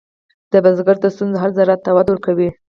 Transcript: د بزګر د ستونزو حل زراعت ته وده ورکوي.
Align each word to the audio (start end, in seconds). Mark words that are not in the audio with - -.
د 0.51 0.53
بزګر 0.63 0.97
د 1.01 1.05
ستونزو 1.15 1.41
حل 1.41 1.51
زراعت 1.57 1.81
ته 1.85 1.91
وده 1.95 2.09
ورکوي. 2.11 2.49